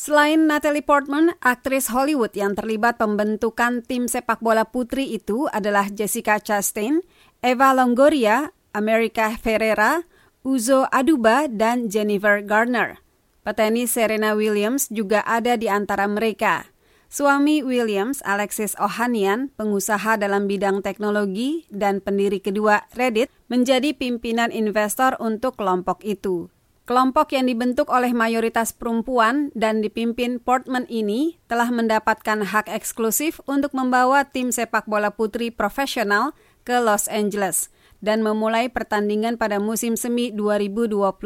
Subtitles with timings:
[0.00, 6.40] Selain Natalie Portman, aktris Hollywood yang terlibat pembentukan tim sepak bola putri itu adalah Jessica
[6.40, 7.04] Chastain,
[7.44, 10.08] Eva Longoria, America Ferrera,
[10.40, 13.04] Uzo Aduba, dan Jennifer Garner.
[13.44, 16.72] Petenis Serena Williams juga ada di antara mereka.
[17.12, 25.20] Suami Williams, Alexis Ohanian, pengusaha dalam bidang teknologi dan pendiri kedua Reddit, menjadi pimpinan investor
[25.20, 26.48] untuk kelompok itu.
[26.88, 33.76] Kelompok yang dibentuk oleh mayoritas perempuan dan dipimpin Portman ini telah mendapatkan hak eksklusif untuk
[33.76, 36.34] membawa tim sepak bola putri profesional
[36.66, 41.20] ke Los Angeles dan memulai pertandingan pada musim semi 2022,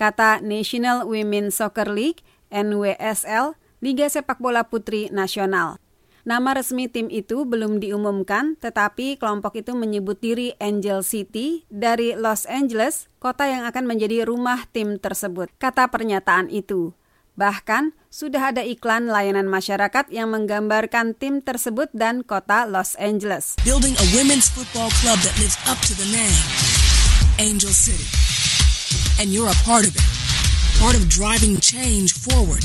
[0.00, 5.83] kata National Women's Soccer League NWSL, Liga Sepak Bola Putri Nasional.
[6.24, 12.48] Nama resmi tim itu belum diumumkan, tetapi kelompok itu menyebut diri Angel City dari Los
[12.48, 15.52] Angeles, kota yang akan menjadi rumah tim tersebut.
[15.60, 16.96] Kata pernyataan itu.
[17.36, 23.60] Bahkan, sudah ada iklan layanan masyarakat yang menggambarkan tim tersebut dan kota Los Angeles.
[23.60, 26.40] Building a women's football club that lives up to the name,
[27.36, 28.08] Angel City.
[29.20, 30.08] And you're a part of it.
[30.80, 32.64] Part of driving change forward.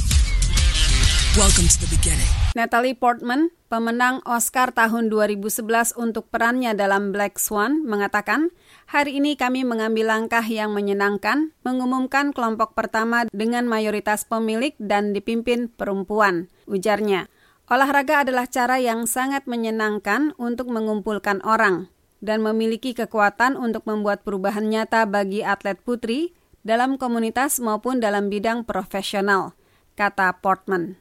[1.39, 2.27] Welcome to the beginning.
[2.51, 8.51] Natalie Portman, pemenang Oscar tahun 2011 untuk perannya dalam Black Swan, mengatakan,
[8.91, 15.71] Hari ini kami mengambil langkah yang menyenangkan, mengumumkan kelompok pertama dengan mayoritas pemilik dan dipimpin
[15.71, 17.31] perempuan, ujarnya.
[17.71, 21.87] Olahraga adalah cara yang sangat menyenangkan untuk mengumpulkan orang
[22.19, 26.35] dan memiliki kekuatan untuk membuat perubahan nyata bagi atlet putri
[26.67, 29.55] dalam komunitas maupun dalam bidang profesional,
[29.95, 30.99] kata Portman.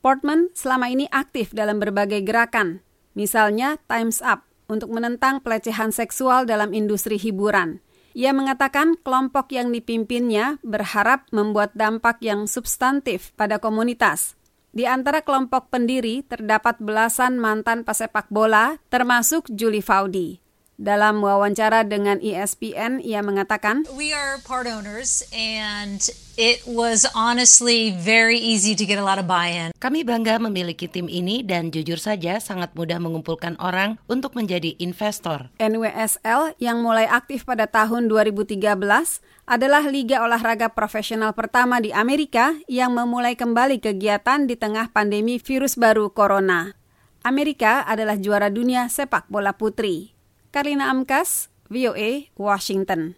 [0.00, 2.80] Portman selama ini aktif dalam berbagai gerakan,
[3.12, 7.84] misalnya Time's Up untuk menentang pelecehan seksual dalam industri hiburan.
[8.16, 14.40] Ia mengatakan kelompok yang dipimpinnya berharap membuat dampak yang substantif pada komunitas.
[14.72, 20.39] Di antara kelompok pendiri terdapat belasan mantan pesepak bola, termasuk Julie Faudi.
[20.80, 26.00] Dalam wawancara dengan ESPN, ia mengatakan, We are part owners and
[26.40, 29.76] it was honestly very easy to get a lot of buy-in.
[29.76, 35.52] Kami bangga memiliki tim ini dan jujur saja sangat mudah mengumpulkan orang untuk menjadi investor.
[35.60, 38.56] NWSL yang mulai aktif pada tahun 2013
[39.44, 45.76] adalah liga olahraga profesional pertama di Amerika yang memulai kembali kegiatan di tengah pandemi virus
[45.76, 46.72] baru corona.
[47.20, 50.19] Amerika adalah juara dunia sepak bola putri.
[50.50, 53.14] Karina Amkas, VOA, Washington.